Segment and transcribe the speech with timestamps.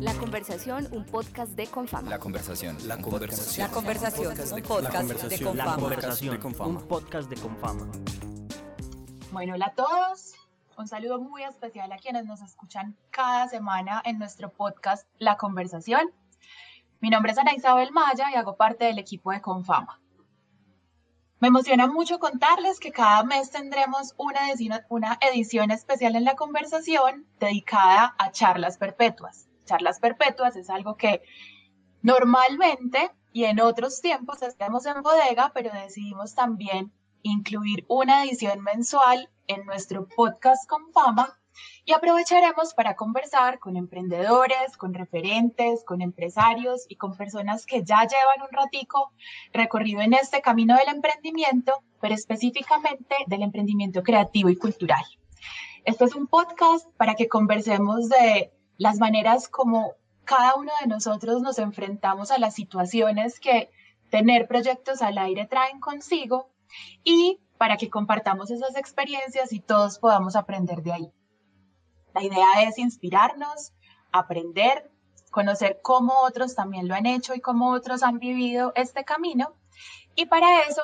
[0.00, 2.08] La conversación, un podcast de Confama.
[2.08, 2.78] La conversación.
[2.88, 3.68] La conversación.
[3.68, 5.76] La conversación, un podcast de La Confama.
[5.76, 6.40] conversación.
[6.60, 7.86] un podcast de Confama.
[9.30, 10.32] Bueno, hola a todos.
[10.78, 16.10] Un saludo muy especial a quienes nos escuchan cada semana en nuestro podcast La Conversación.
[17.00, 20.00] Mi nombre es Ana Isabel Maya y hago parte del equipo de Confama.
[21.40, 26.36] Me emociona mucho contarles que cada mes tendremos una edición, una edición especial en La
[26.36, 29.49] Conversación dedicada a charlas perpetuas.
[29.70, 31.22] Charlas perpetuas es algo que
[32.02, 39.30] normalmente y en otros tiempos hacemos en bodega, pero decidimos también incluir una edición mensual
[39.46, 41.38] en nuestro podcast con fama
[41.84, 48.00] y aprovecharemos para conversar con emprendedores, con referentes, con empresarios y con personas que ya
[48.00, 49.12] llevan un ratico
[49.52, 55.04] recorrido en este camino del emprendimiento, pero específicamente del emprendimiento creativo y cultural.
[55.84, 59.92] Este es un podcast para que conversemos de las maneras como
[60.24, 63.70] cada uno de nosotros nos enfrentamos a las situaciones que
[64.08, 66.48] tener proyectos al aire traen consigo
[67.04, 71.12] y para que compartamos esas experiencias y todos podamos aprender de ahí.
[72.14, 73.74] La idea es inspirarnos,
[74.12, 74.90] aprender,
[75.30, 79.52] conocer cómo otros también lo han hecho y cómo otros han vivido este camino.
[80.14, 80.80] Y para eso,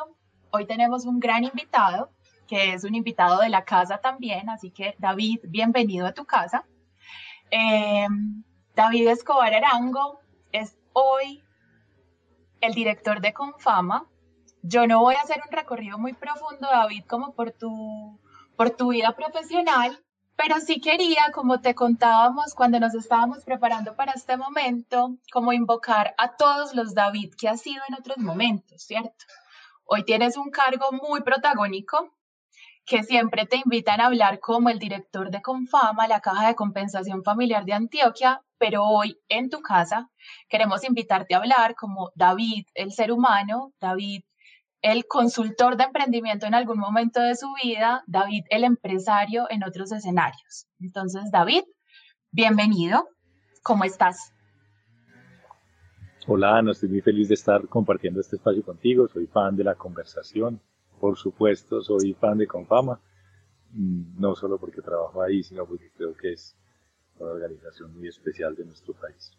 [0.50, 2.10] hoy tenemos un gran invitado,
[2.46, 6.66] que es un invitado de la casa también, así que David, bienvenido a tu casa.
[7.50, 8.06] Eh,
[8.74, 10.20] David Escobar Arango
[10.52, 11.42] es hoy
[12.60, 14.06] el director de Confama.
[14.62, 18.18] Yo no voy a hacer un recorrido muy profundo, David, como por tu,
[18.56, 20.02] por tu vida profesional,
[20.36, 26.14] pero sí quería, como te contábamos cuando nos estábamos preparando para este momento, como invocar
[26.18, 29.24] a todos los David que has sido en otros momentos, ¿cierto?
[29.84, 32.15] Hoy tienes un cargo muy protagónico
[32.86, 37.24] que siempre te invitan a hablar como el director de Confama, la Caja de Compensación
[37.24, 40.08] Familiar de Antioquia, pero hoy en tu casa
[40.48, 44.22] queremos invitarte a hablar como David, el ser humano, David,
[44.82, 49.90] el consultor de emprendimiento en algún momento de su vida, David, el empresario en otros
[49.90, 50.68] escenarios.
[50.78, 51.64] Entonces, David,
[52.30, 53.08] bienvenido.
[53.64, 54.32] ¿Cómo estás?
[56.28, 59.08] Hola Ana, estoy muy feliz de estar compartiendo este espacio contigo.
[59.08, 60.60] Soy fan de la conversación.
[61.00, 63.00] Por supuesto, soy fan de Confama.
[63.72, 66.56] Mm, No solo porque trabajo ahí, sino porque creo que es
[67.18, 69.32] una organización muy especial de nuestro país.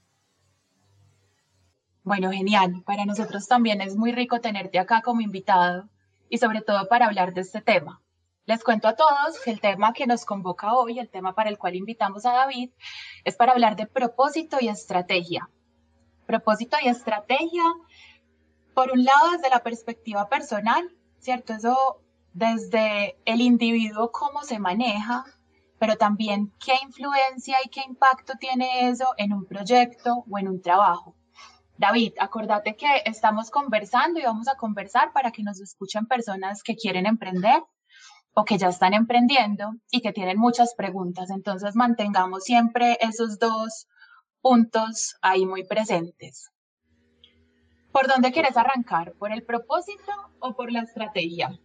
[2.04, 2.84] Bueno, genial.
[2.86, 5.90] Para nosotros también es muy rico tenerte acá como invitado
[6.30, 8.02] y sobre todo para hablar de este tema.
[8.46, 11.58] Les cuento a todos que el tema que nos convoca hoy, el tema para el
[11.58, 12.72] cual invitamos a David,
[13.26, 15.50] es para hablar de propósito y estrategia.
[16.26, 17.64] Propósito y estrategia,
[18.74, 20.90] por un lado, desde la perspectiva personal,
[21.28, 21.56] ¿cierto?
[21.56, 22.02] Eso
[22.32, 25.26] desde el individuo, cómo se maneja,
[25.78, 30.62] pero también qué influencia y qué impacto tiene eso en un proyecto o en un
[30.62, 31.18] trabajo.
[31.78, 36.78] David, acordate que estamos conversando y vamos a conversar para que nos escuchen personas que
[36.78, 37.62] quieren emprender
[38.34, 41.30] o que ya están emprendiendo y que tienen muchas preguntas.
[41.30, 43.90] Entonces mantengamos siempre esos dos
[44.40, 46.52] puntos ahí muy presentes.
[47.92, 49.14] ¿Por dónde quieres arrancar?
[49.14, 51.60] ¿Por el propósito o por la estrategia?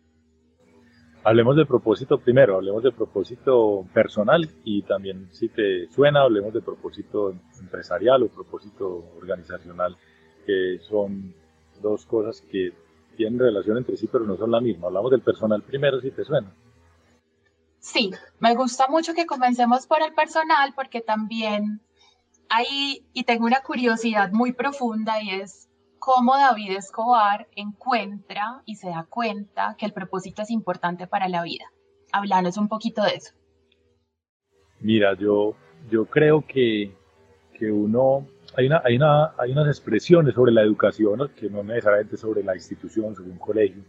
[1.24, 6.62] Hablemos de propósito primero, hablemos de propósito personal y también si te suena, hablemos de
[6.62, 9.96] propósito empresarial o propósito organizacional,
[10.44, 11.32] que son
[11.80, 12.72] dos cosas que
[13.16, 14.88] tienen relación entre sí pero no son la misma.
[14.88, 16.52] Hablamos del personal primero si te suena.
[17.78, 21.80] Sí, me gusta mucho que comencemos por el personal porque también
[22.48, 25.68] hay, y tengo una curiosidad muy profunda y es
[26.04, 31.44] cómo David Escobar encuentra y se da cuenta que el propósito es importante para la
[31.44, 31.66] vida.
[32.10, 33.32] Hablanos un poquito de eso.
[34.80, 35.54] Mira, yo,
[35.88, 36.92] yo creo que,
[37.56, 38.26] que uno,
[38.56, 42.56] hay, una, hay, una, hay unas expresiones sobre la educación, que no necesariamente sobre la
[42.56, 43.84] institución, sobre un colegio,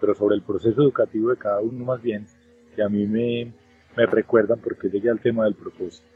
[0.00, 2.28] pero sobre el proceso educativo de cada uno más bien,
[2.76, 3.52] que a mí me,
[3.96, 6.06] me recuerdan porque llegué al tema del propósito.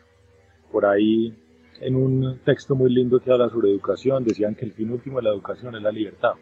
[0.71, 1.37] Por ahí,
[1.81, 5.25] en un texto muy lindo que habla sobre educación, decían que el fin último de
[5.25, 6.33] la educación es la libertad.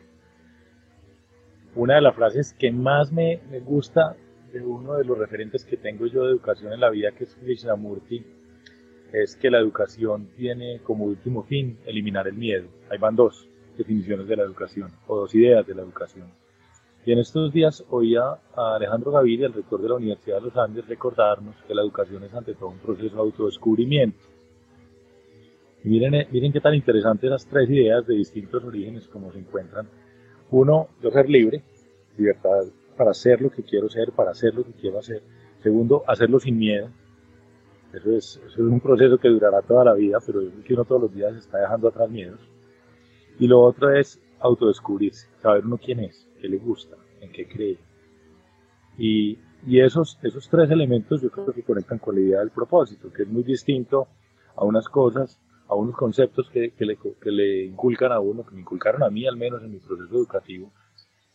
[1.75, 4.17] Una de las frases que más me, me gusta
[4.53, 7.35] de uno de los referentes que tengo yo de educación en la vida, que es
[7.37, 8.25] Krishnamurti,
[9.13, 12.69] es que la educación tiene como último fin eliminar el miedo.
[12.91, 16.27] Ahí van dos definiciones de la educación, o dos ideas de la educación.
[17.07, 18.25] Y en estos días oía
[18.55, 22.25] a Alejandro Gaviria, el rector de la Universidad de los Andes, recordarnos que la educación
[22.25, 24.19] es ante todo un proceso de autodescubrimiento.
[25.85, 29.89] Miren, eh, miren qué tan interesantes esas tres ideas de distintos orígenes como se encuentran.
[30.51, 31.63] Uno, yo ser libre,
[32.17, 32.65] libertad
[32.97, 35.23] para hacer lo que quiero ser, para hacer lo que quiero hacer.
[35.63, 36.91] Segundo, hacerlo sin miedo.
[37.93, 40.75] Eso es, eso es un proceso que durará toda la vida, pero yo creo que
[40.75, 42.41] uno todos los días está dejando atrás miedos.
[43.39, 47.79] Y lo otro es autodescubrirse, saber uno quién es, qué le gusta, en qué cree.
[48.99, 53.13] Y, y esos, esos tres elementos yo creo que conectan con la idea del propósito,
[53.13, 54.09] que es muy distinto
[54.57, 58.55] a unas cosas, a unos conceptos que, que, le, que le inculcan a uno, que
[58.55, 60.73] me inculcaron a mí al menos en mi proceso educativo,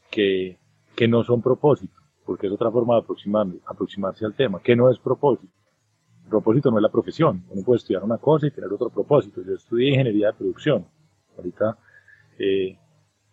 [0.10, 0.58] que,
[0.96, 4.90] que no son propósito, porque es otra forma de aproximar, aproximarse al tema, que no
[4.90, 5.54] es propósito.
[6.30, 9.42] Propósito no es la profesión, uno puede estudiar una cosa y tener otro propósito.
[9.44, 10.88] Yo estudié ingeniería de producción,
[11.38, 11.78] ahorita
[12.40, 12.78] eh,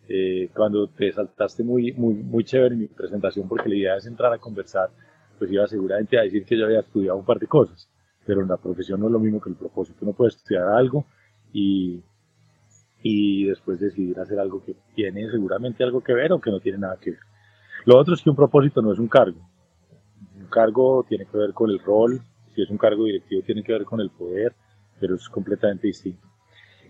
[0.07, 4.05] eh, cuando te saltaste muy, muy, muy chévere en mi presentación porque la idea es
[4.05, 4.91] entrar a conversar,
[5.39, 7.89] pues iba seguramente a decir que yo había estudiado un par de cosas,
[8.25, 9.99] pero en la profesión no es lo mismo que el propósito.
[10.01, 11.05] Uno puede estudiar algo
[11.53, 12.01] y,
[13.01, 16.77] y después decidir hacer algo que tiene seguramente algo que ver o que no tiene
[16.77, 17.19] nada que ver.
[17.85, 19.39] Lo otro es que un propósito no es un cargo.
[20.35, 22.21] Un cargo tiene que ver con el rol,
[22.53, 24.53] si es un cargo directivo tiene que ver con el poder,
[24.99, 26.27] pero es completamente distinto.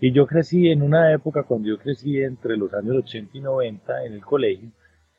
[0.00, 4.04] Y yo crecí en una época, cuando yo crecí entre los años 80 y 90
[4.04, 4.70] en el colegio,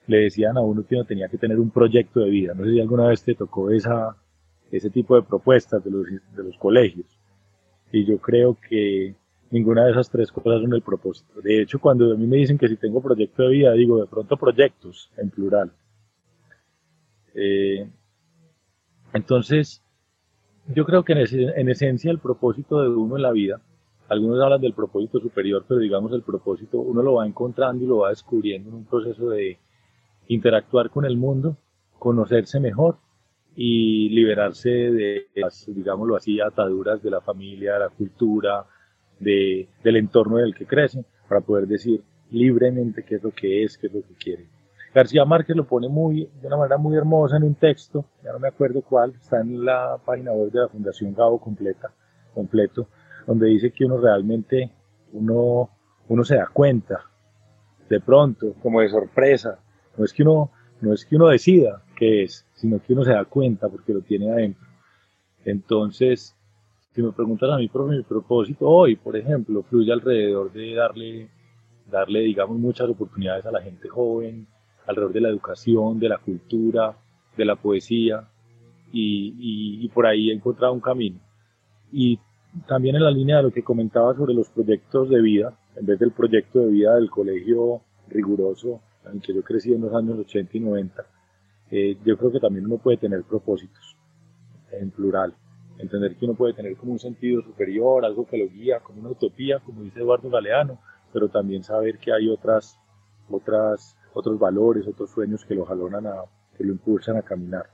[0.07, 2.53] le decían a uno que uno tenía que tener un proyecto de vida.
[2.53, 4.17] No sé si alguna vez te tocó esa,
[4.77, 7.05] ese tipo de propuestas de los, de los colegios.
[7.91, 9.15] Y yo creo que
[9.51, 11.41] ninguna de esas tres cosas son el propósito.
[11.41, 14.07] De hecho, cuando a mí me dicen que si tengo proyecto de vida, digo de
[14.07, 15.71] pronto proyectos en plural.
[17.35, 17.87] Eh,
[19.13, 19.83] entonces,
[20.73, 23.61] yo creo que en, en esencia el propósito de uno en la vida
[24.09, 27.99] algunos hablan del propósito superior, pero digamos el propósito uno lo va encontrando y lo
[27.99, 29.57] va descubriendo en un proceso de
[30.27, 31.57] interactuar con el mundo,
[31.99, 32.97] conocerse mejor
[33.55, 38.65] y liberarse de las, digámoslo así, ataduras de la familia, de la cultura,
[39.19, 42.01] de, del entorno en el que crece, para poder decir
[42.31, 44.47] libremente qué es lo que es, qué es lo que quiere.
[44.93, 48.39] García Márquez lo pone muy, de una manera muy hermosa en un texto, ya no
[48.39, 51.91] me acuerdo cuál, está en la página web de la Fundación Gabo completa,
[52.33, 52.87] completo,
[53.25, 54.71] donde dice que uno realmente,
[55.13, 55.69] uno,
[56.07, 57.01] uno se da cuenta,
[57.89, 59.59] de pronto, como de sorpresa,
[59.97, 60.51] no es que uno,
[60.81, 64.31] no es que uno decida es, sino que uno se da cuenta porque lo tiene
[64.31, 64.67] adentro.
[65.45, 66.35] Entonces,
[66.93, 71.29] si me preguntan a mí por mi propósito hoy, por ejemplo, fluye alrededor de darle,
[71.89, 74.47] darle, digamos, muchas oportunidades a la gente joven,
[74.85, 76.95] alrededor de la educación, de la cultura,
[77.35, 78.27] de la poesía,
[78.91, 81.19] y por ahí he encontrado un camino.
[81.91, 82.19] Y
[82.67, 85.99] también en la línea de lo que comentaba sobre los proyectos de vida, en vez
[85.99, 90.57] del proyecto de vida del colegio riguroso en que yo crecí en los años 80
[90.57, 91.05] y 90,
[91.75, 93.97] eh, yo creo que también uno puede tener propósitos,
[94.71, 95.35] en plural.
[95.79, 99.09] Entender que uno puede tener como un sentido superior, algo que lo guía, como una
[99.09, 100.79] utopía, como dice Eduardo Galeano,
[101.11, 102.79] pero también saber que hay otras,
[103.27, 106.25] otras, otros valores, otros sueños que lo jalonan a,
[106.55, 107.65] que lo impulsan a caminar.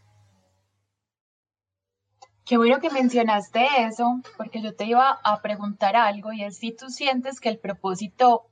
[2.46, 6.74] Qué bueno que mencionaste eso, porque yo te iba a preguntar algo y es si
[6.74, 8.46] tú sientes que el propósito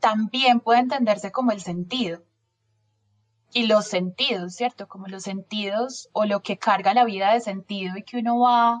[0.00, 2.24] también puede entenderse como el sentido.
[3.52, 4.88] Y los sentidos, ¿cierto?
[4.88, 8.80] Como los sentidos o lo que carga la vida de sentido y que uno va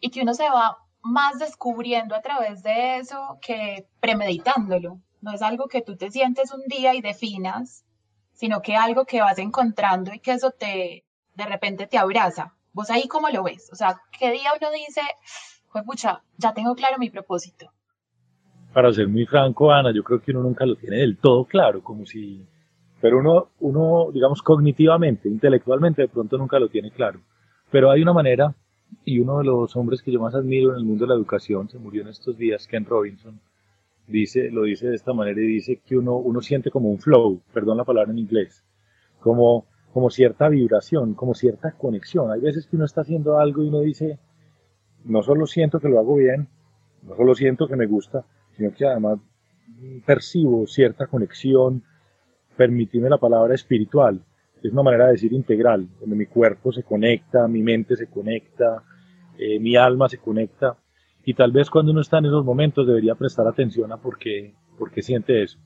[0.00, 5.00] y que uno se va más descubriendo a través de eso que premeditándolo.
[5.20, 7.84] No es algo que tú te sientes un día y definas,
[8.32, 11.04] sino que algo que vas encontrando y que eso te
[11.34, 12.54] de repente te abraza.
[12.72, 13.70] ¿Vos ahí cómo lo ves?
[13.72, 15.00] O sea, ¿qué día uno dice,
[15.72, 17.72] pues pucha, ya tengo claro mi propósito?
[18.72, 21.82] Para ser muy franco, Ana, yo creo que uno nunca lo tiene del todo claro,
[21.82, 22.46] como si...
[23.00, 27.20] Pero uno, uno, digamos, cognitivamente, intelectualmente, de pronto nunca lo tiene claro.
[27.70, 28.54] Pero hay una manera,
[29.04, 31.68] y uno de los hombres que yo más admiro en el mundo de la educación,
[31.68, 33.38] se murió en estos días, Ken Robinson,
[34.06, 37.40] dice, lo dice de esta manera y dice que uno, uno siente como un flow,
[37.52, 38.64] perdón la palabra en inglés,
[39.20, 42.30] como como cierta vibración, como cierta conexión.
[42.30, 44.18] Hay veces que uno está haciendo algo y uno dice,
[45.04, 46.48] no solo siento que lo hago bien,
[47.02, 48.24] no solo siento que me gusta,
[48.56, 49.18] sino que además
[50.04, 51.82] percibo cierta conexión,
[52.58, 54.20] permitime la palabra espiritual,
[54.60, 58.82] es una manera de decir integral, donde mi cuerpo se conecta, mi mente se conecta,
[59.38, 60.76] eh, mi alma se conecta,
[61.24, 64.54] y tal vez cuando uno está en esos momentos debería prestar atención a por qué,
[64.76, 65.58] por qué siente eso.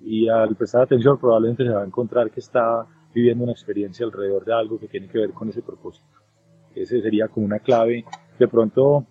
[0.00, 4.44] Y al prestar atención probablemente se va a encontrar que está viviendo una experiencia alrededor
[4.44, 6.06] de algo que tiene que ver con ese propósito.
[6.74, 8.04] Ese sería como una clave,
[8.38, 9.06] de pronto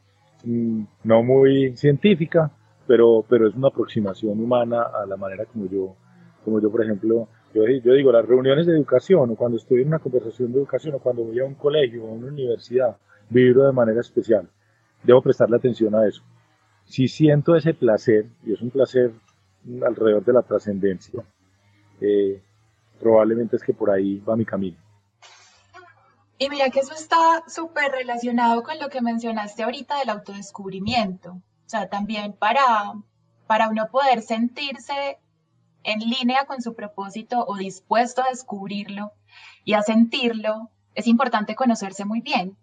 [0.46, 2.52] mm, no muy científica,
[2.88, 5.96] pero, pero es una aproximación humana a la manera como yo,
[6.44, 10.00] como yo por ejemplo, yo, digo, las reuniones de educación o cuando estoy en una
[10.00, 12.98] conversación de educación o cuando voy a un colegio o a una universidad,
[13.30, 14.48] vibro de manera especial.
[15.04, 16.22] Debo prestarle atención a eso.
[16.86, 19.12] Si siento ese placer, y es un placer
[19.86, 21.24] alrededor de la trascendencia,
[22.02, 22.42] eh,
[23.00, 24.78] probablemente es que por ahí va mi camino.
[26.38, 31.32] Y mira que eso está súper relacionado con lo que mencionaste ahorita del autodescubrimiento.
[31.32, 32.94] O sea, también para,
[33.46, 35.20] para uno poder sentirse
[35.84, 39.14] en línea con su propósito o dispuesto a descubrirlo
[39.64, 42.58] y a sentirlo, es importante conocerse muy bien.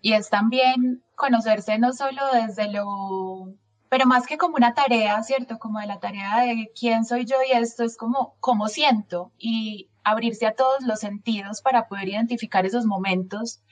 [0.00, 3.54] Y es también conocerse no solo desde lo,
[3.90, 5.58] pero más que como una tarea, ¿cierto?
[5.58, 9.90] Como de la tarea de quién soy yo y esto es como cómo siento y
[10.04, 13.62] abrirse a todos los sentidos para poder identificar esos momentos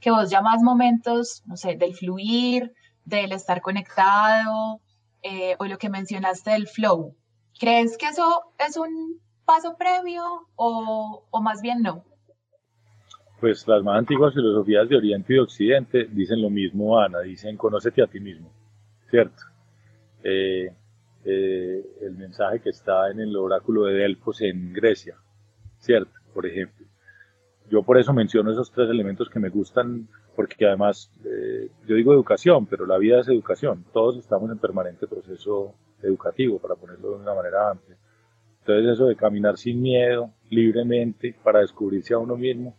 [0.00, 4.80] que vos llamas momentos, no sé, del fluir, del estar conectado
[5.22, 7.16] eh, o lo que mencionaste del flow.
[7.58, 12.04] ¿Crees que eso es un paso previo o, más bien no?
[13.40, 18.02] Pues las más antiguas filosofías de Oriente y Occidente dicen lo mismo, Ana, dicen conócete
[18.02, 18.52] a ti mismo,
[19.10, 19.42] ¿cierto?
[20.22, 20.72] Eh,
[21.24, 25.16] eh, el mensaje que está en el oráculo de Delfos en Grecia,
[25.78, 26.12] ¿cierto?
[26.32, 26.86] Por ejemplo.
[27.70, 32.12] Yo por eso menciono esos tres elementos que me gustan, porque además, eh, yo digo
[32.12, 33.84] educación, pero la vida es educación.
[33.92, 37.96] Todos estamos en permanente proceso educativo, para ponerlo de una manera amplia.
[38.60, 42.76] Entonces eso de caminar sin miedo, libremente, para descubrirse a uno mismo,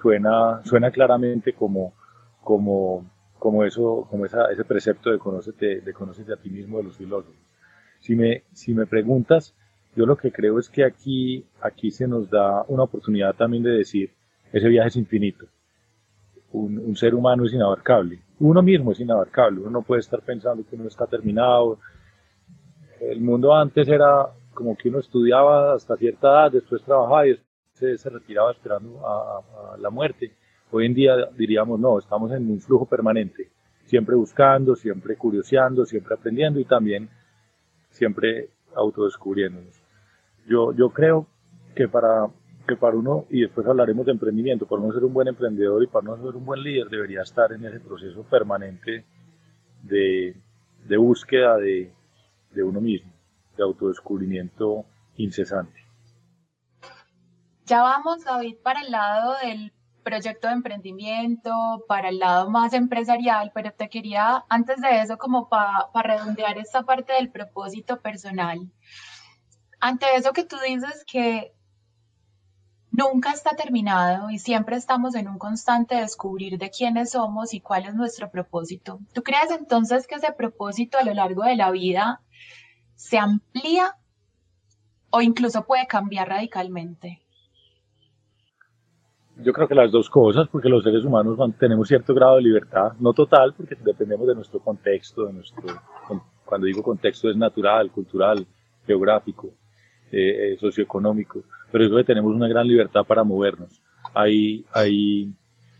[0.00, 1.94] suena, suena claramente como,
[2.42, 6.84] como, como, eso, como esa, ese precepto de conócete, de conócete a ti mismo de
[6.84, 7.34] los filósofos.
[8.00, 9.54] Si me, si me preguntas,
[9.96, 13.70] yo lo que creo es que aquí, aquí se nos da una oportunidad también de
[13.70, 14.10] decir,
[14.52, 15.46] ese viaje es infinito.
[16.52, 18.20] Un, un, ser humano es inabarcable.
[18.40, 19.60] Uno mismo es inabarcable.
[19.60, 21.78] Uno no puede estar pensando que uno está terminado.
[23.10, 27.38] El mundo antes era como que uno estudiaba hasta cierta edad, después trabajaba y
[27.72, 30.32] se, se retiraba esperando a, a, la muerte.
[30.70, 33.50] Hoy en día diríamos, no, estamos en un flujo permanente,
[33.84, 37.08] siempre buscando, siempre curioseando, siempre aprendiendo y también
[37.90, 39.84] siempre autodescubriéndonos
[40.46, 41.26] yo, yo creo
[41.74, 42.28] que para,
[42.66, 45.86] que para uno, y después hablaremos de emprendimiento, para uno ser un buen emprendedor y
[45.86, 49.04] para uno ser un buen líder, debería estar en ese proceso permanente
[49.82, 50.34] de,
[50.86, 51.90] de búsqueda de,
[52.54, 53.10] de uno mismo,
[53.56, 54.84] de autodescubrimiento
[55.16, 55.84] incesante.
[57.66, 63.50] Ya vamos, David, para el lado del proyecto de emprendimiento, para el lado más empresarial,
[63.54, 68.70] pero te quería, antes de eso, como para redondear esta parte del propósito personal,
[69.80, 71.54] ante eso que tú dices que
[72.90, 77.86] nunca está terminado y siempre estamos en un constante descubrir de quiénes somos y cuál
[77.86, 79.00] es nuestro propósito.
[79.12, 82.20] ¿Tú crees entonces que ese propósito a lo largo de la vida
[82.94, 83.96] se amplía
[85.10, 87.20] o incluso puede cambiar radicalmente?
[89.36, 92.92] Yo creo que las dos cosas, porque los seres humanos tenemos cierto grado de libertad,
[93.00, 95.62] no total, porque dependemos de nuestro contexto, de nuestro,
[96.44, 98.46] cuando digo contexto es natural, cultural,
[98.86, 99.48] geográfico,
[100.12, 103.82] eh, eh, socioeconómico, pero eso que tenemos una gran libertad para movernos.
[104.14, 105.32] Ahí, ahí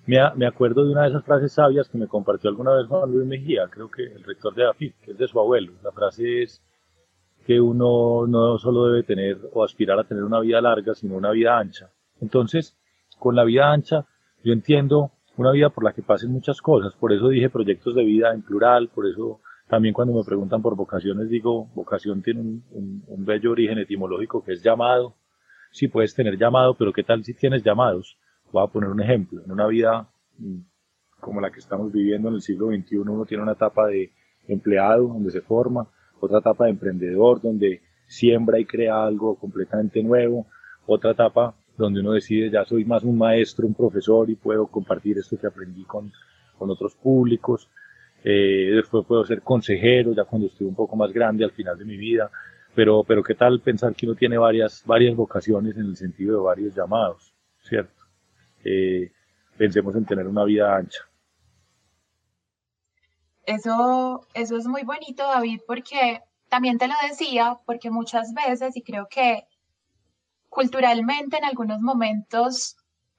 [0.06, 3.12] me, me, acuerdo de una de esas frases sabias que me compartió alguna vez Juan
[3.12, 5.74] Luis Mejía, creo que el rector de AFIP, que es de su abuelo.
[5.84, 6.60] La frase es
[7.44, 11.30] que uno no solo debe tener o aspirar a tener una vida larga, sino una
[11.30, 11.90] vida ancha.
[12.20, 12.76] Entonces,
[13.18, 14.06] con la vida ancha,
[14.42, 18.04] yo entiendo una vida por la que pasen muchas cosas, por eso dije proyectos de
[18.04, 23.24] vida en plural, por eso también cuando me preguntan por vocaciones, digo, vocación tiene un,
[23.24, 25.14] bello origen etimológico que es llamado.
[25.70, 28.18] Sí, puedes tener llamado, pero ¿qué tal si tienes llamados?
[28.52, 29.42] Voy a poner un ejemplo.
[29.42, 30.08] En una vida
[30.38, 30.58] mm,
[31.18, 34.12] como la que estamos viviendo en el siglo XXI, uno tiene una etapa de
[34.46, 35.88] empleado, donde se forma,
[36.24, 40.46] otra etapa de emprendedor, donde siembra y crea algo completamente nuevo,
[40.86, 45.18] otra etapa donde uno decide, ya soy más un maestro, un profesor y puedo compartir
[45.18, 46.12] esto que aprendí con,
[46.58, 47.68] con otros públicos.
[48.22, 51.84] Eh, después puedo ser consejero ya cuando estoy un poco más grande al final de
[51.84, 52.30] mi vida,
[52.74, 56.44] pero, pero qué tal pensar que uno tiene varias, varias vocaciones en el sentido de
[56.44, 58.02] varios llamados, ¿cierto?
[58.64, 59.10] Eh,
[59.56, 61.00] pensemos en tener una vida ancha.
[63.46, 68.82] Eso, eso es muy bonito, David, porque también te lo decía, porque muchas veces, y
[68.82, 69.46] creo que
[70.48, 72.76] culturalmente en algunos momentos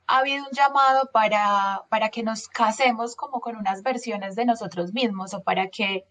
[0.07, 4.93] ha habido un llamado para, para que nos casemos como con unas versiones de nosotros
[4.93, 6.05] mismos o para que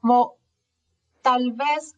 [0.00, 0.36] como
[1.22, 1.96] tal vez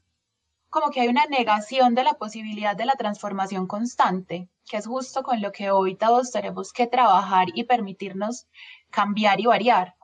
[0.70, 5.22] como que hay una negación de la posibilidad de la transformación constante, que es justo
[5.22, 8.48] con lo que hoy todos tenemos que trabajar y permitirnos
[8.90, 9.97] cambiar y variar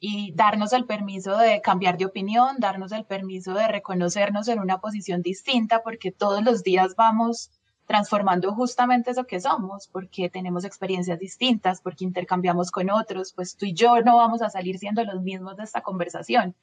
[0.00, 4.78] y darnos el permiso de cambiar de opinión, darnos el permiso de reconocernos en una
[4.78, 7.50] posición distinta, porque todos los días vamos
[7.86, 13.64] transformando justamente eso que somos, porque tenemos experiencias distintas, porque intercambiamos con otros, pues tú
[13.64, 16.54] y yo no vamos a salir siendo los mismos de esta conversación,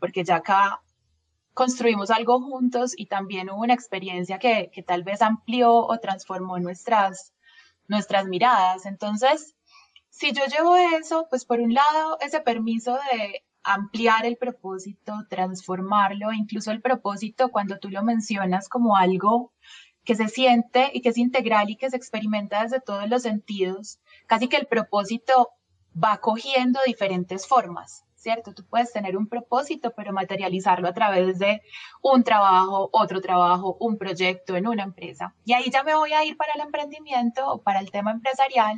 [0.00, 0.82] porque ya acá
[1.54, 6.58] construimos algo juntos y también hubo una experiencia que, que tal vez amplió o transformó
[6.58, 7.32] nuestras,
[7.86, 8.84] nuestras miradas.
[8.84, 9.54] Entonces,
[10.14, 16.32] si yo llevo eso, pues por un lado, ese permiso de ampliar el propósito, transformarlo,
[16.32, 19.52] incluso el propósito cuando tú lo mencionas como algo
[20.04, 23.98] que se siente y que es integral y que se experimenta desde todos los sentidos,
[24.26, 25.50] casi que el propósito
[25.92, 28.54] va cogiendo diferentes formas, ¿cierto?
[28.54, 31.60] Tú puedes tener un propósito, pero materializarlo a través de
[32.02, 35.34] un trabajo, otro trabajo, un proyecto en una empresa.
[35.44, 38.76] Y ahí ya me voy a ir para el emprendimiento o para el tema empresarial.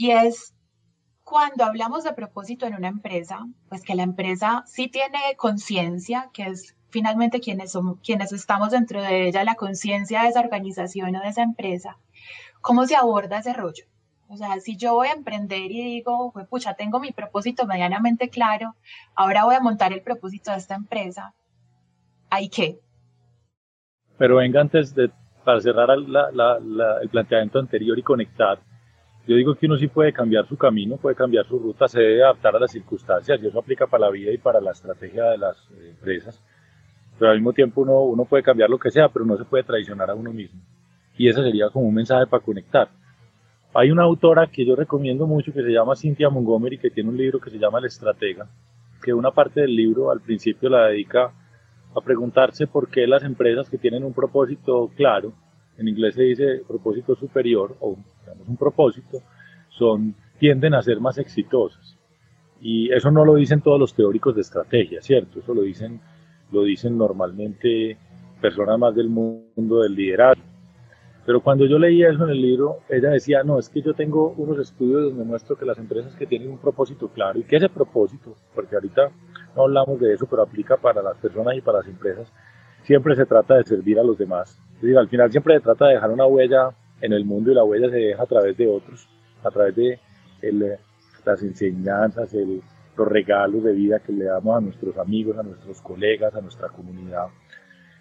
[0.00, 0.54] Y es
[1.24, 6.44] cuando hablamos de propósito en una empresa, pues que la empresa sí tiene conciencia, que
[6.44, 11.28] es finalmente quienes, quienes estamos dentro de ella, la conciencia de esa organización o de
[11.28, 11.98] esa empresa,
[12.62, 13.84] ¿cómo se aborda ese rollo?
[14.28, 18.76] O sea, si yo voy a emprender y digo, pucha, tengo mi propósito medianamente claro,
[19.14, 21.34] ahora voy a montar el propósito de esta empresa,
[22.30, 22.80] ¿hay qué?
[24.16, 25.10] Pero venga, antes de,
[25.44, 28.62] para cerrar el planteamiento anterior y conectar,
[29.30, 32.24] yo digo que uno sí puede cambiar su camino, puede cambiar su ruta, se debe
[32.24, 35.38] adaptar a las circunstancias y eso aplica para la vida y para la estrategia de
[35.38, 36.42] las eh, empresas.
[37.16, 39.62] Pero al mismo tiempo uno, uno puede cambiar lo que sea, pero no se puede
[39.62, 40.60] traicionar a uno mismo.
[41.16, 42.88] Y ese sería como un mensaje para conectar.
[43.72, 47.16] Hay una autora que yo recomiendo mucho que se llama Cynthia Montgomery, que tiene un
[47.16, 48.48] libro que se llama El Estratega,
[49.00, 51.32] que una parte del libro al principio la dedica
[51.94, 55.32] a preguntarse por qué las empresas que tienen un propósito claro,
[55.78, 59.22] en inglés se dice propósito superior o digamos, un propósito,
[59.70, 61.96] son, tienden a ser más exitosas.
[62.60, 65.40] Y eso no lo dicen todos los teóricos de estrategia, ¿cierto?
[65.40, 66.00] Eso lo dicen,
[66.52, 67.96] lo dicen normalmente
[68.40, 70.42] personas más del mundo del liderazgo.
[71.24, 74.34] Pero cuando yo leía eso en el libro, ella decía, no, es que yo tengo
[74.36, 77.68] unos estudios donde muestro que las empresas que tienen un propósito claro y que ese
[77.68, 79.10] propósito, porque ahorita
[79.54, 82.32] no hablamos de eso, pero aplica para las personas y para las empresas,
[82.90, 84.60] siempre se trata de servir a los demás.
[84.82, 86.70] Es al final siempre se trata de dejar una huella
[87.00, 89.08] en el mundo y la huella se deja a través de otros,
[89.44, 90.00] a través de
[91.24, 92.34] las enseñanzas,
[92.96, 96.66] los regalos de vida que le damos a nuestros amigos, a nuestros colegas, a nuestra
[96.66, 97.28] comunidad.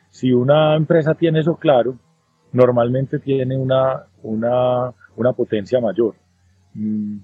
[0.09, 1.95] Si una empresa tiene eso claro,
[2.51, 6.15] normalmente tiene una, una, una potencia mayor.
[6.73, 7.19] Mm,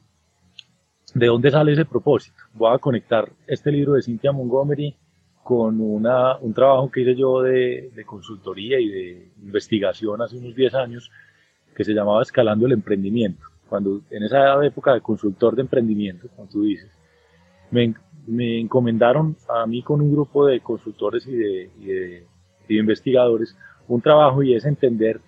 [1.15, 2.37] ¿De dónde sale ese propósito?
[2.53, 4.95] Voy a conectar este libro de Cynthia Montgomery
[5.45, 10.55] con una, un trabajo que hice yo de, de, consultoría y de investigación hace unos
[10.55, 11.12] 10 años
[11.75, 13.45] que se llamaba Escalando el Emprendimiento.
[13.69, 16.89] Cuando en esa época de consultor de emprendimiento, como tú dices,
[17.69, 17.93] me,
[18.25, 22.25] me encomendaron a mí con un grupo de consultores y de, y de,
[22.67, 23.55] investigadores
[23.88, 25.21] un trabajo y es entender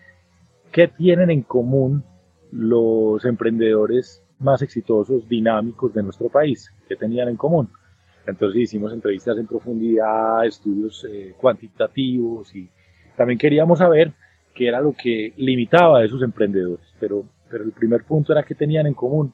[0.72, 2.04] qué tienen en común
[2.52, 7.70] los emprendedores más exitosos, dinámicos de nuestro país, qué tenían en común.
[8.28, 12.70] Entonces hicimos entrevistas en profundidad, estudios eh, cuantitativos y
[13.16, 14.12] también queríamos saber
[14.54, 16.86] qué era lo que limitaba a esos emprendedores.
[17.00, 19.34] Pero, pero el primer punto era qué tenían en común.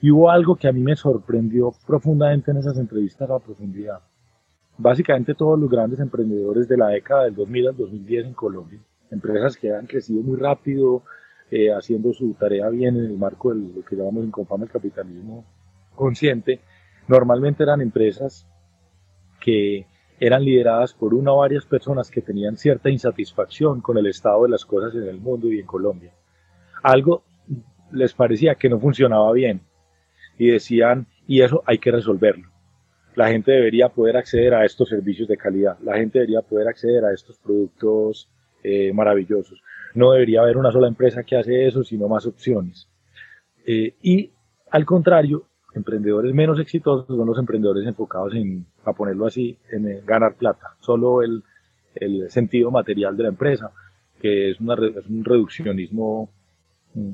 [0.00, 3.98] Y hubo algo que a mí me sorprendió profundamente en esas entrevistas a profundidad.
[4.78, 8.78] Básicamente todos los grandes emprendedores de la década del 2000 al 2010 en Colombia,
[9.10, 11.02] empresas que han crecido muy rápido,
[11.50, 14.70] eh, haciendo su tarea bien en el marco de lo que llamamos en Confama el
[14.70, 15.44] capitalismo
[15.94, 16.60] consciente,
[17.10, 18.46] normalmente eran empresas
[19.40, 19.84] que
[20.20, 24.50] eran lideradas por una o varias personas que tenían cierta insatisfacción con el estado de
[24.50, 26.12] las cosas en el mundo y en Colombia.
[26.84, 27.24] Algo
[27.90, 29.60] les parecía que no funcionaba bien
[30.38, 32.48] y decían, y eso hay que resolverlo.
[33.16, 37.04] La gente debería poder acceder a estos servicios de calidad, la gente debería poder acceder
[37.04, 38.30] a estos productos
[38.62, 39.60] eh, maravillosos.
[39.94, 42.88] No debería haber una sola empresa que hace eso, sino más opciones.
[43.66, 44.30] Eh, y
[44.70, 50.02] al contrario, emprendedores menos exitosos son los emprendedores enfocados en, a ponerlo así, en eh,
[50.04, 51.42] ganar plata, solo el,
[51.94, 53.70] el, sentido material de la empresa,
[54.20, 56.30] que es, una, es un reduccionismo,
[56.94, 57.12] mm,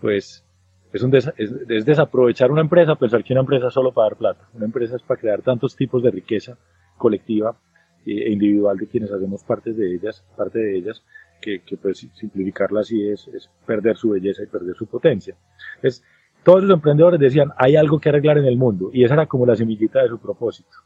[0.00, 0.44] pues
[0.92, 4.16] es, un es, es, desaprovechar una empresa, pensar que una empresa es solo para dar
[4.16, 6.58] plata, una empresa es para crear tantos tipos de riqueza
[6.98, 7.56] colectiva
[8.04, 11.02] e individual de quienes hacemos parte de ellas, parte de ellas,
[11.40, 15.36] que, que pues simplificarla así es, es perder su belleza y perder su potencia.
[15.82, 16.02] Es,
[16.44, 19.46] todos los emprendedores decían, hay algo que arreglar en el mundo, y esa era como
[19.46, 20.76] la semillita de su propósito,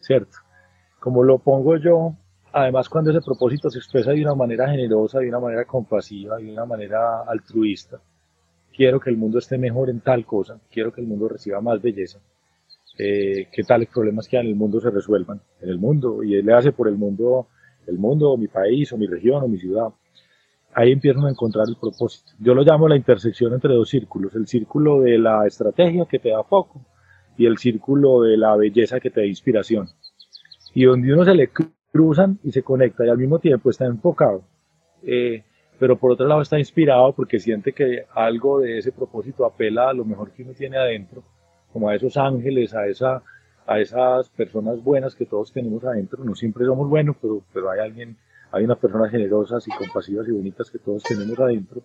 [0.00, 0.38] ¿cierto?
[1.00, 2.14] Como lo pongo yo,
[2.52, 6.52] además cuando ese propósito se expresa de una manera generosa, de una manera compasiva, de
[6.52, 8.00] una manera altruista,
[8.74, 11.80] quiero que el mundo esté mejor en tal cosa, quiero que el mundo reciba más
[11.80, 12.18] belleza,
[12.98, 16.34] eh, que tales problemas que hay en el mundo se resuelvan en el mundo, y
[16.34, 17.48] él le hace por el mundo,
[17.86, 19.88] el mundo, mi país, o mi región, o mi ciudad
[20.74, 22.32] ahí empiezan a encontrar el propósito.
[22.38, 26.30] Yo lo llamo la intersección entre dos círculos, el círculo de la estrategia que te
[26.30, 26.80] da foco
[27.36, 29.88] y el círculo de la belleza que te da inspiración.
[30.74, 31.50] Y donde uno se le
[31.92, 34.42] cruzan y se conecta y al mismo tiempo está enfocado,
[35.02, 35.44] eh,
[35.78, 39.92] pero por otro lado está inspirado porque siente que algo de ese propósito apela a
[39.92, 41.22] lo mejor que uno tiene adentro,
[41.72, 43.22] como a esos ángeles, a, esa,
[43.66, 46.24] a esas personas buenas que todos tenemos adentro.
[46.24, 48.16] No siempre somos buenos, pero, pero hay alguien,
[48.52, 51.82] hay unas personas generosas y compasivas y bonitas que todos tenemos adentro.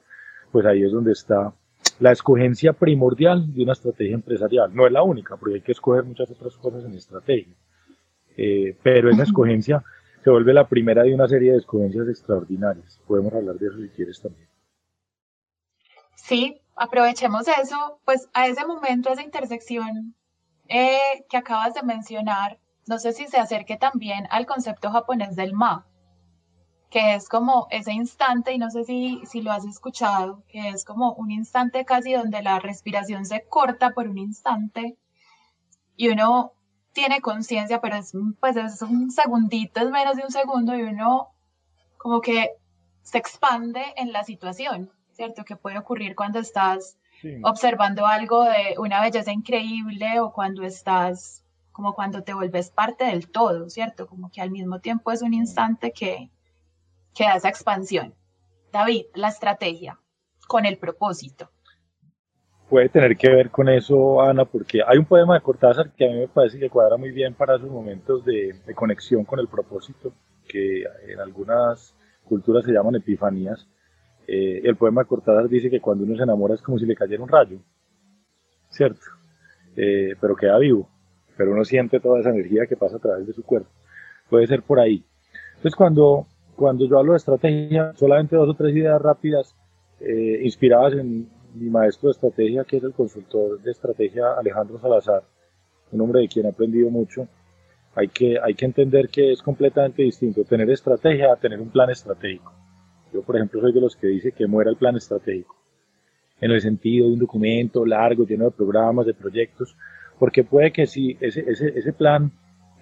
[0.51, 1.53] Pues ahí es donde está
[1.99, 4.75] la escogencia primordial de una estrategia empresarial.
[4.75, 7.56] No es la única, porque hay que escoger muchas otras cosas en estrategia.
[8.36, 9.84] Eh, pero esa escogencia
[10.23, 12.99] se vuelve la primera de una serie de escogencias extraordinarias.
[13.08, 14.47] Podemos hablar de eso si quieres también.
[16.15, 20.13] Sí, aprovechemos eso, pues a ese momento, a esa intersección
[20.67, 25.53] eh, que acabas de mencionar, no sé si se acerque también al concepto japonés del
[25.53, 25.88] ma,
[26.89, 30.86] que es como ese instante, y no sé si, si lo has escuchado, que es
[30.86, 34.97] como un instante casi donde la respiración se corta por un instante
[35.97, 36.54] y uno
[36.93, 41.30] tiene conciencia, pero es, pues es un segundito, es menos de un segundo y uno
[41.97, 42.52] como que
[43.02, 45.43] se expande en la situación, ¿cierto?
[45.43, 46.97] Que puede ocurrir cuando estás
[47.43, 53.30] observando algo de una belleza increíble o cuando estás, como cuando te vuelves parte del
[53.30, 54.08] todo, ¿cierto?
[54.08, 56.30] Como que al mismo tiempo es un instante que,
[57.17, 58.13] que da esa expansión.
[58.71, 59.99] David, la estrategia
[60.47, 61.49] con el propósito
[62.69, 66.12] puede tener que ver con eso, Ana, porque hay un poema de Cortázar que a
[66.12, 70.13] mí me parece que cuadra muy bien para esos momentos de, conexión con el propósito,
[70.47, 73.67] que en algunas culturas se llaman epifanías.
[74.27, 76.95] Eh, el poema de Cortázar dice que cuando uno se enamora es como si le
[76.95, 77.60] cayera un rayo,
[78.69, 79.01] ¿cierto?
[79.75, 80.89] Eh, pero queda vivo,
[81.38, 83.69] pero uno siente toda esa energía que pasa a través de su cuerpo.
[84.30, 85.06] Puede ser por ahí.
[85.56, 89.55] Entonces, cuando, cuando yo hablo de estrategia, solamente dos o tres ideas rápidas
[90.01, 95.23] eh, inspiradas en, mi maestro de estrategia, que es el consultor de estrategia Alejandro Salazar,
[95.91, 97.27] un hombre de quien he aprendido mucho,
[97.95, 101.89] hay que, hay que entender que es completamente distinto tener estrategia a tener un plan
[101.89, 102.53] estratégico.
[103.11, 105.55] Yo, por ejemplo, soy de los que dice que muera el plan estratégico,
[106.41, 109.75] en el sentido de un documento largo, lleno de programas, de proyectos,
[110.19, 112.31] porque puede que si ese, ese, ese plan,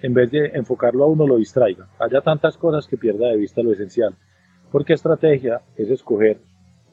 [0.02, 1.88] en vez de enfocarlo a uno, lo distraiga.
[2.00, 4.16] Haya tantas cosas que pierda de vista lo esencial.
[4.72, 6.40] Porque estrategia es escoger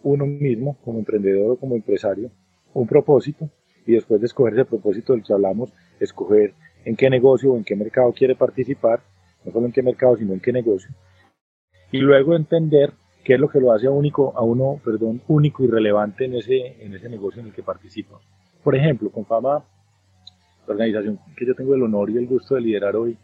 [0.03, 2.31] uno mismo como emprendedor o como empresario
[2.75, 3.51] un propósito
[3.87, 7.65] y después de escoger ese propósito del que hablamos, escoger en qué negocio o en
[7.65, 9.01] qué mercado quiere participar,
[9.45, 10.91] no solo en qué mercado, sino en qué negocio.
[11.91, 12.93] Y luego entender
[13.25, 16.35] qué es lo que lo hace a, único, a uno perdón, único y relevante en
[16.35, 18.21] ese, en ese negocio en el que participa.
[18.63, 19.65] Por ejemplo, con Fama,
[20.67, 23.17] la organización que yo tengo el honor y el gusto de liderar hoy,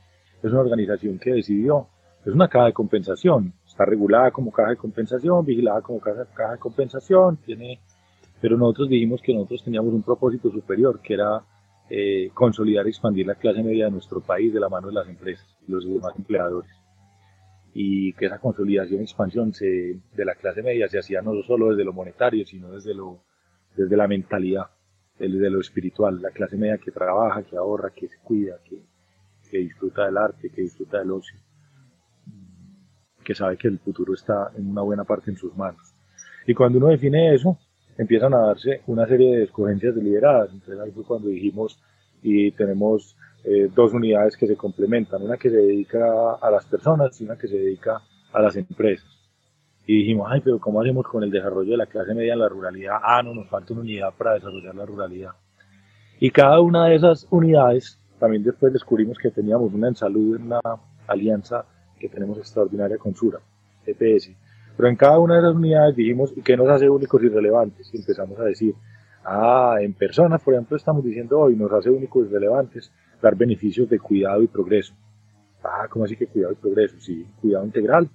[0.42, 1.88] es una organización que decidió,
[2.24, 6.52] es una caja de compensación, está regulada como caja de compensación, vigilada como caja, caja
[6.52, 7.80] de compensación, tiene,
[8.40, 11.42] pero nosotros dijimos que nosotros teníamos un propósito superior, que era
[11.90, 15.08] eh, consolidar y expandir la clase media de nuestro país de la mano de las
[15.08, 16.70] empresas y los demás empleadores.
[17.72, 21.70] Y que esa consolidación y expansión se, de la clase media se hacía no solo
[21.70, 23.22] desde lo monetario, sino desde, lo,
[23.76, 24.66] desde la mentalidad,
[25.18, 28.82] desde lo espiritual, la clase media que trabaja, que ahorra, que se cuida, que,
[29.50, 31.38] que disfruta del arte, que disfruta del ocio
[33.28, 35.92] que sabe que el futuro está en una buena parte en sus manos.
[36.46, 37.58] Y cuando uno define eso,
[37.98, 40.48] empiezan a darse una serie de escogencias deliberadas.
[40.50, 41.78] Entonces ahí fue cuando dijimos,
[42.22, 47.20] y tenemos eh, dos unidades que se complementan, una que se dedica a las personas
[47.20, 48.00] y una que se dedica
[48.32, 49.17] a las empresas.
[49.88, 52.48] Y dijimos, ay, pero ¿cómo hacemos con el desarrollo de la clase media en la
[52.50, 52.98] ruralidad?
[53.02, 55.30] Ah, no, nos falta una unidad para desarrollar la ruralidad.
[56.20, 60.60] Y cada una de esas unidades, también después descubrimos que teníamos una en salud, una
[61.06, 61.64] alianza
[61.98, 63.38] que tenemos extraordinaria con Sura,
[63.86, 64.30] EPS.
[64.76, 67.88] Pero en cada una de las unidades dijimos, ¿y qué nos hace únicos y relevantes?
[67.94, 68.74] Y empezamos a decir,
[69.24, 73.88] ah, en personas, por ejemplo, estamos diciendo hoy, nos hace únicos y relevantes dar beneficios
[73.88, 74.92] de cuidado y progreso.
[75.64, 77.00] Ah, ¿cómo así que cuidado y progreso?
[77.00, 78.10] Sí, cuidado integral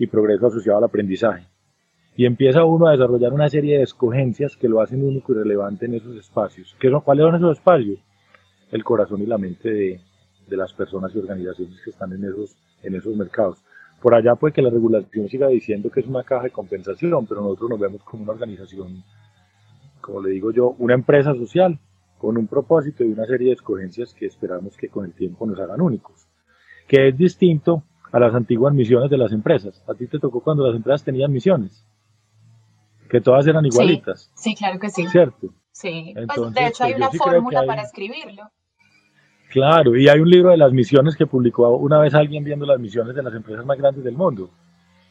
[0.00, 1.46] y progreso asociado al aprendizaje.
[2.16, 5.84] Y empieza uno a desarrollar una serie de escogencias que lo hacen único y relevante
[5.84, 6.74] en esos espacios.
[6.80, 7.98] ¿Qué son, ¿Cuáles son esos espacios?
[8.72, 10.00] El corazón y la mente de,
[10.48, 13.62] de las personas y organizaciones que están en esos en esos mercados.
[14.00, 17.42] Por allá puede que la regulación siga diciendo que es una caja de compensación, pero
[17.42, 19.04] nosotros nos vemos como una organización,
[20.00, 21.78] como le digo yo, una empresa social
[22.16, 25.60] con un propósito y una serie de escogencias que esperamos que con el tiempo nos
[25.60, 26.26] hagan únicos,
[26.88, 29.82] que es distinto a las antiguas misiones de las empresas.
[29.88, 31.84] A ti te tocó cuando las empresas tenían misiones,
[33.08, 34.30] que todas eran igualitas.
[34.34, 35.06] Sí, claro que sí.
[35.06, 35.48] ¿Cierto?
[35.72, 38.50] Sí, pues, de hecho hay pues, una fórmula para escribirlo.
[39.50, 42.78] Claro, y hay un libro de las misiones que publicó una vez alguien viendo las
[42.78, 44.50] misiones de las empresas más grandes del mundo.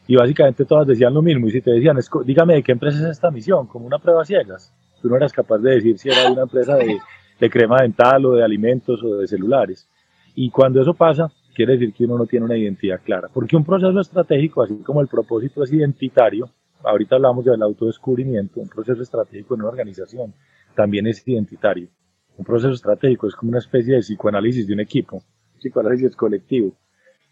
[0.06, 1.46] Y básicamente todas decían lo mismo.
[1.46, 4.72] Y si te decían, dígame de qué empresa es esta misión, como una prueba ciegas,
[5.02, 6.98] tú no eras capaz de decir si era una empresa de,
[7.38, 9.88] de crema dental o de alimentos o de celulares.
[10.34, 13.28] Y cuando eso pasa, quiere decir que uno no tiene una identidad clara.
[13.32, 16.50] Porque un proceso estratégico, así como el propósito es identitario,
[16.82, 20.34] ahorita hablamos del autodescubrimiento, un proceso estratégico en una organización
[20.74, 21.88] también es identitario.
[22.36, 25.22] Un proceso estratégico es como una especie de psicoanálisis de un equipo,
[25.58, 26.72] psicoanálisis colectivo,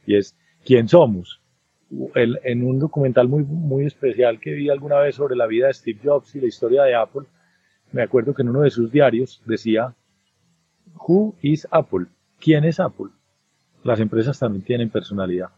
[0.07, 1.41] y es quién somos.
[2.15, 5.75] El, en un documental muy, muy especial que vi alguna vez sobre la vida de
[5.75, 7.27] Steve Jobs y la historia de Apple,
[7.93, 9.95] me acuerdo que en uno de sus diarios decía,
[11.07, 12.07] Who is Apple?
[12.39, 13.09] ¿Quién es Apple?
[13.83, 15.51] Las empresas también tienen personalidad.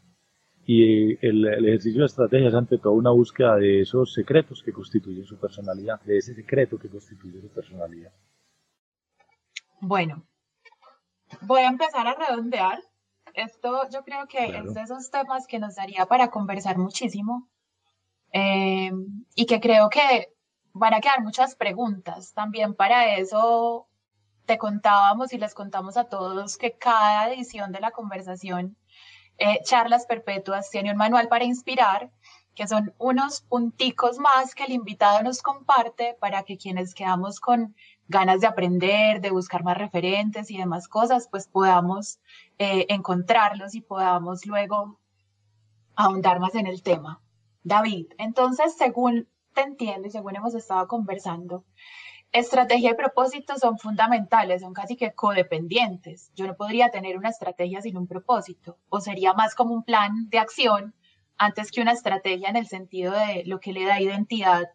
[0.66, 5.24] Y el, ejercicio de estrategia es ante todo una búsqueda de esos secretos que constituyen
[5.24, 8.12] su personalidad, de ese secreto que constituye su personalidad.
[9.80, 10.24] Bueno,
[11.40, 12.78] voy a empezar a redondear.
[13.34, 17.48] Esto yo creo que es de esos temas que nos daría para conversar muchísimo
[18.32, 18.92] eh,
[19.34, 20.32] y que creo que
[20.72, 22.32] van a quedar muchas preguntas.
[22.32, 23.88] También para eso
[24.50, 28.76] te contábamos y les contamos a todos que cada edición de la conversación
[29.38, 32.10] eh, Charlas Perpetuas tiene un manual para inspirar,
[32.56, 37.76] que son unos punticos más que el invitado nos comparte para que quienes quedamos con
[38.08, 42.18] ganas de aprender, de buscar más referentes y demás cosas, pues podamos
[42.58, 44.98] eh, encontrarlos y podamos luego
[45.94, 47.20] ahondar más en el tema.
[47.62, 51.64] David, entonces, según te entiendo y según hemos estado conversando,
[52.32, 56.30] estrategia y propósito son fundamentales, son casi que codependientes.
[56.34, 60.28] Yo no podría tener una estrategia sin un propósito, o sería más como un plan
[60.28, 60.94] de acción
[61.36, 64.68] antes que una estrategia en el sentido de lo que le da identidad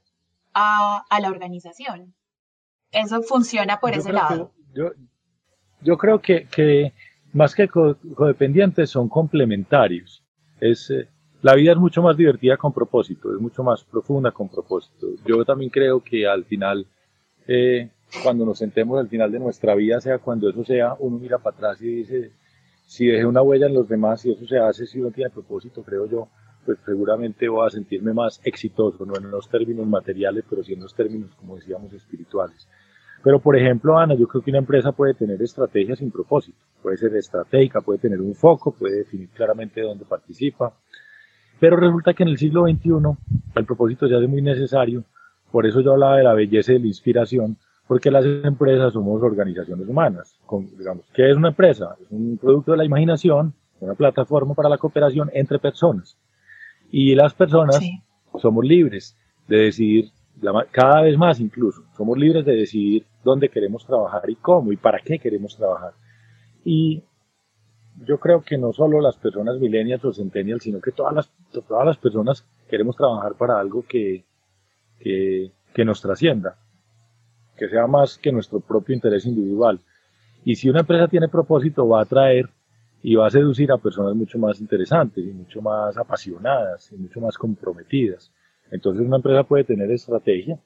[0.53, 2.13] a, la organización.
[2.91, 4.51] Eso funciona por ese lado.
[5.81, 6.93] yo, creo que,
[7.33, 10.23] más que codependientes son complementarios.
[10.59, 11.09] Es, eh,
[11.41, 15.07] la vida es mucho más divertida con propósito, es mucho más profunda con propósito.
[15.25, 16.87] Yo también creo que al final
[17.47, 17.89] eh,
[18.23, 21.55] cuando nos sentemos al final de nuestra vida, sea cuando eso sea, uno mira para
[21.55, 22.31] atrás y dice,
[22.85, 25.83] si dejé una huella en los demás y eso se hace, si uno tiene propósito,
[25.83, 26.27] creo yo,
[26.65, 30.81] pues seguramente voy a sentirme más exitoso, no en los términos materiales, pero sí en
[30.81, 32.67] los términos, como decíamos, espirituales.
[33.23, 36.59] Pero, por ejemplo, Ana, yo creo que una empresa puede tener estrategias sin propósito.
[36.83, 40.73] Puede ser estratégica, puede tener un foco, puede definir claramente dónde participa.
[41.59, 42.91] Pero resulta que en el siglo XXI
[43.55, 45.03] el propósito se hace muy necesario
[45.51, 49.21] por eso yo hablaba de la belleza y de la inspiración, porque las empresas somos
[49.21, 50.39] organizaciones humanas.
[50.77, 51.95] digamos, ¿Qué es una empresa?
[52.01, 56.17] Es un producto de la imaginación, una plataforma para la cooperación entre personas.
[56.91, 57.79] Y las personas
[58.39, 60.11] somos libres de decidir,
[60.71, 64.99] cada vez más incluso, somos libres de decidir dónde queremos trabajar y cómo y para
[64.99, 65.93] qué queremos trabajar.
[66.63, 67.03] Y
[68.03, 71.31] yo creo que no solo las personas millennials o centennials, sino que todas las,
[71.67, 74.25] todas las personas queremos trabajar para algo que,
[75.73, 76.57] que, nos trascienda,
[77.55, 79.79] que sea más que nuestro propio interés individual.
[80.43, 82.49] Y si una empresa tiene propósito, va a atraer
[83.03, 87.21] y va a seducir a personas mucho más interesantes y mucho más apasionadas y mucho
[87.21, 88.31] más comprometidas.
[88.71, 90.59] Entonces una empresa puede tener estrategia,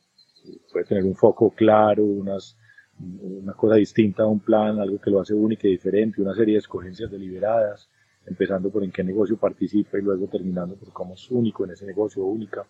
[0.71, 5.67] puede tener un foco claro, una cosa distinta un plan, algo que lo hace único
[5.67, 7.89] y diferente, una serie de escogencias deliberadas,
[8.25, 11.86] empezando por en qué negocio participa y luego terminando por cómo es único en ese
[11.86, 12.65] negocio, única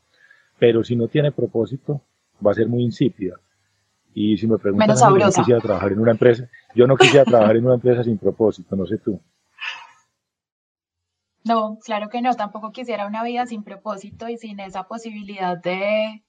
[0.59, 2.01] pero si no tiene propósito,
[2.45, 3.39] va a ser muy insípida.
[4.13, 7.55] Y si me preguntan, yo no quisiera trabajar en una empresa, yo no quisiera trabajar
[7.55, 9.21] en una empresa sin propósito, no sé tú.
[11.45, 16.23] No, claro que no, tampoco quisiera una vida sin propósito y sin esa posibilidad de,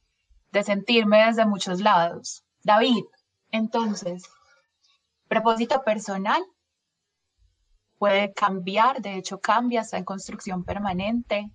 [0.52, 2.44] de sentirme desde muchos lados.
[2.62, 3.02] David,
[3.50, 4.22] entonces,
[5.26, 6.42] propósito personal
[7.98, 11.50] puede cambiar, de hecho cambia, está en construcción permanente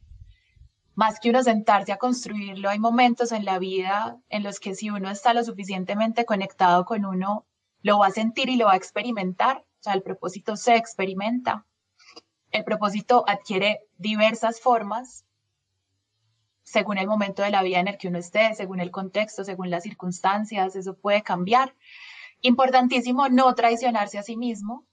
[0.95, 4.89] más que uno sentarse a construirlo, hay momentos en la vida en los que si
[4.89, 7.45] uno está lo suficientemente conectado con uno,
[7.81, 9.57] lo va a sentir y lo va a experimentar.
[9.57, 11.65] O sea, el propósito se experimenta.
[12.51, 15.25] El propósito adquiere diversas formas
[16.63, 19.69] según el momento de la vida en el que uno esté, según el contexto, según
[19.69, 21.75] las circunstancias, eso puede cambiar.
[22.41, 24.85] Importantísimo no traicionarse a sí mismo,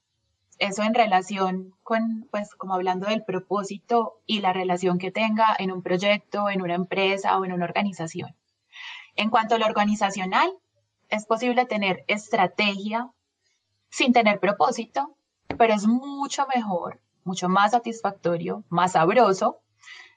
[0.58, 5.72] eso en relación con, pues, como hablando del propósito y la relación que tenga en
[5.72, 8.36] un proyecto, en una empresa o en una organización.
[9.16, 10.50] En cuanto a lo organizacional,
[11.08, 13.10] es posible tener estrategia
[13.90, 15.16] sin tener propósito,
[15.58, 19.62] pero es mucho mejor, mucho más satisfactorio, más sabroso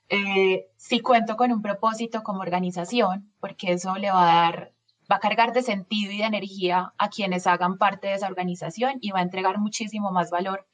[0.09, 4.73] eh, si cuento con un propósito como organización, porque eso le va a dar
[5.11, 8.97] va a cargar de sentido y de energía a quienes hagan parte de esa organización
[9.01, 10.67] y va a entregar muchísimo más valor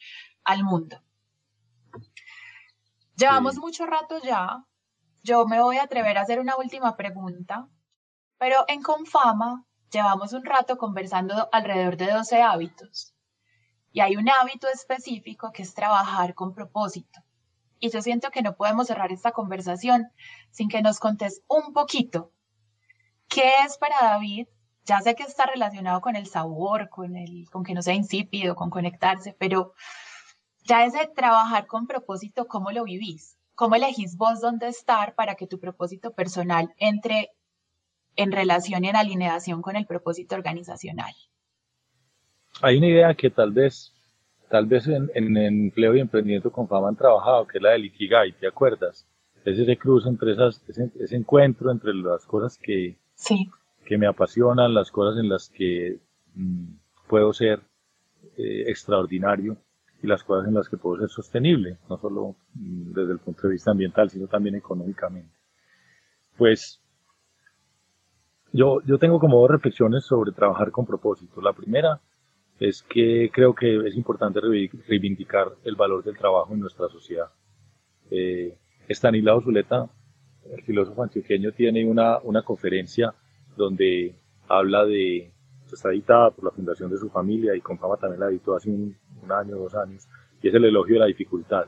[0.44, 1.02] al mundo.
[3.16, 4.66] Llevamos mucho rato ya.
[5.24, 7.68] Yo me voy a atrever a hacer una última pregunta,
[8.38, 13.14] pero en Confama llevamos un rato conversando alrededor de 12 hábitos.
[13.92, 17.20] Y hay un hábito específico que es trabajar con propósito.
[17.84, 20.12] y yo siento que no podemos cerrar esta conversación
[20.52, 22.32] sin que nos contes un poquito
[23.34, 24.48] qué es para David.
[24.86, 28.56] Ya sé que está relacionado con el sabor, con, el, con que no sea insípido,
[28.56, 29.74] con conectarse, pero
[30.64, 33.38] ya ese trabajar con propósito, ¿cómo lo vivís?
[33.56, 37.30] ¿Cómo elegís vos dónde estar para que tu propósito personal entre
[38.16, 41.14] en relación y en alineación con el propósito organizacional?
[42.62, 43.94] Hay una idea que tal vez,
[44.50, 47.86] tal vez en, en empleo y emprendimiento con fama han trabajado, que es la del
[47.86, 49.08] Ikigai, ¿te acuerdas?
[49.46, 53.50] Es ese cruce entre esas, ese, encuentro entre las cosas que, sí.
[53.86, 56.00] que me apasionan, las cosas en las que
[56.36, 56.74] mm,
[57.08, 57.62] puedo ser
[58.38, 59.58] eh, extraordinario
[60.02, 63.44] y las cosas en las que puedo ser sostenible, no solo mm, desde el punto
[63.44, 65.32] de vista ambiental, sino también económicamente.
[66.38, 66.82] Pues
[68.52, 71.42] yo, yo tengo como dos reflexiones sobre trabajar con propósito.
[71.42, 72.02] La primera
[72.60, 77.32] es que creo que es importante reivindicar el valor del trabajo en nuestra sociedad.
[78.10, 78.58] Eh,
[78.88, 79.90] Estanislao Zuleta,
[80.50, 83.14] el filósofo antioqueño, tiene una, una conferencia
[83.56, 84.16] donde
[84.48, 85.32] habla de,
[85.72, 88.70] está editada por la fundación de su familia y con fama también la editó hace
[88.70, 90.08] un, un año, dos años,
[90.42, 91.66] y es el elogio de la dificultad.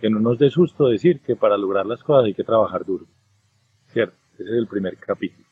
[0.00, 3.06] Que no nos dé susto decir que para lograr las cosas hay que trabajar duro.
[3.88, 4.16] ¿Cierto?
[4.34, 5.46] Ese es el primer capítulo.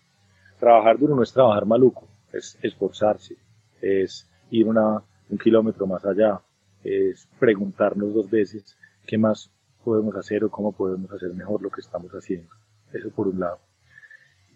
[0.58, 3.36] Trabajar duro no es trabajar maluco, es esforzarse,
[3.80, 6.40] es ir una, un kilómetro más allá,
[6.82, 9.50] es preguntarnos dos veces qué más
[9.82, 12.50] podemos hacer o cómo podemos hacer mejor lo que estamos haciendo.
[12.94, 13.58] Eso por un lado.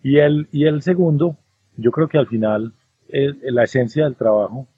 [0.03, 1.37] Y el, y el segundo,
[1.77, 2.73] yo creo que al final
[3.09, 4.69] la esencia del trabajo,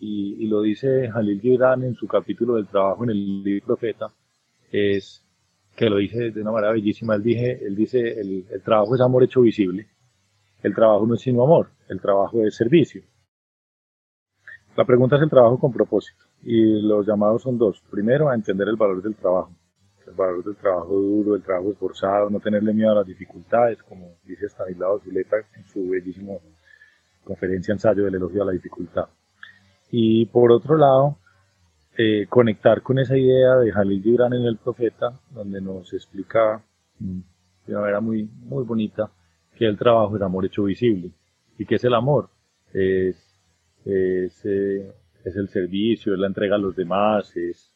[0.00, 4.08] y, lo dice Jalil Gibran en su capítulo del trabajo en el libro Profeta,
[4.70, 5.24] es
[5.74, 7.14] que lo dice de una manera bellísima.
[7.14, 9.88] Él, dije, él dice, el trabajo es amor hecho visible
[10.62, 13.02] el trabajo no es sino amor, el trabajo es servicio.
[14.76, 17.82] La pregunta es el trabajo con propósito y los llamados son dos.
[17.90, 19.52] Primero, a entender el valor del trabajo,
[20.08, 24.16] el valor del trabajo duro, el trabajo esforzado, no tenerle miedo a las dificultades, como
[24.24, 26.40] dice Stanislao Zuleta en su bellísimo
[27.24, 29.06] conferencia ensayo del elogio a la dificultad.
[29.90, 31.18] Y por otro lado,
[31.96, 36.62] eh, conectar con esa idea de Jalil Gibran en el Profeta, donde nos explica
[36.98, 37.20] mm,
[37.66, 39.10] de una manera muy, muy bonita
[39.56, 41.10] que el trabajo es amor hecho visible.
[41.58, 42.30] ¿Y qué es el amor?
[42.72, 43.16] Es,
[43.84, 44.92] es, eh,
[45.24, 47.74] es el servicio, es la entrega a los demás, es,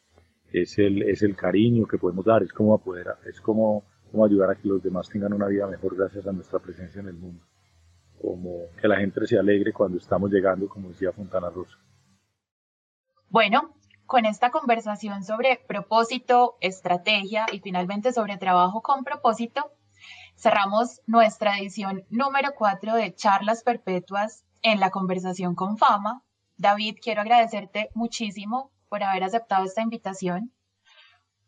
[0.52, 4.50] es, el, es el cariño que podemos dar, es como apoderar, es como, como ayudar
[4.50, 7.44] a que los demás tengan una vida mejor gracias a nuestra presencia en el mundo.
[8.20, 11.76] Como que la gente se alegre cuando estamos llegando, como decía Fontana Rosa.
[13.28, 13.74] Bueno,
[14.06, 19.72] con esta conversación sobre propósito, estrategia y finalmente sobre trabajo con propósito,
[20.36, 26.22] cerramos nuestra edición número 4 de Charlas Perpetuas en la conversación con fama.
[26.58, 30.52] David, quiero agradecerte muchísimo por haber aceptado esta invitación.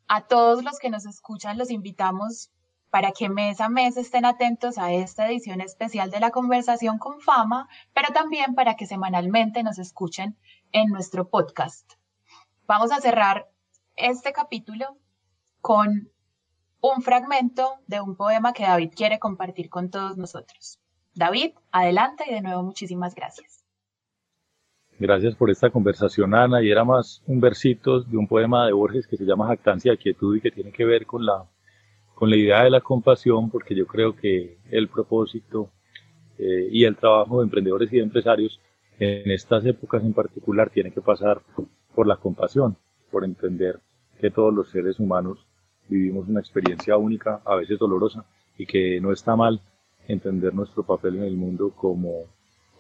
[0.08, 2.50] A todos los que nos escuchan los invitamos
[2.88, 7.20] para que mes a mes estén atentos a esta edición especial de la conversación con
[7.20, 10.38] fama, pero también para que semanalmente nos escuchen
[10.72, 11.92] en nuestro podcast.
[12.66, 13.46] Vamos a cerrar
[13.94, 14.96] este capítulo
[15.60, 16.10] con
[16.80, 20.80] un fragmento de un poema que David quiere compartir con todos nosotros.
[21.12, 23.63] David, adelante y de nuevo muchísimas gracias.
[24.98, 26.62] Gracias por esta conversación, Ana.
[26.62, 29.98] Y era más un versito de un poema de Borges que se llama Jactancia de
[29.98, 31.44] Quietud y que tiene que ver con la,
[32.14, 35.70] con la idea de la compasión, porque yo creo que el propósito
[36.38, 38.60] eh, y el trabajo de emprendedores y de empresarios
[39.00, 41.42] en estas épocas en particular tiene que pasar
[41.94, 42.76] por la compasión,
[43.10, 43.80] por entender
[44.20, 45.44] que todos los seres humanos
[45.88, 48.24] vivimos una experiencia única, a veces dolorosa,
[48.56, 49.60] y que no está mal
[50.06, 52.26] entender nuestro papel en el mundo como,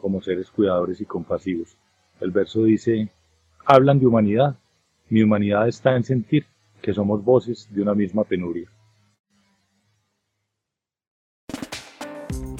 [0.00, 1.76] como seres cuidadores y compasivos.
[2.24, 3.10] El verso dice,
[3.66, 4.56] hablan de humanidad,
[5.10, 6.46] mi humanidad está en sentir
[6.80, 8.66] que somos voces de una misma penuria.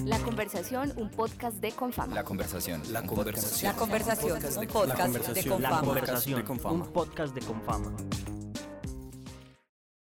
[0.04, 2.14] La conversación, un podcast de Confama.
[2.14, 3.72] La conversación, la conversación.
[3.72, 5.74] La conversación, un podcast de Confama.
[5.74, 7.96] La conversación, un podcast de Confama.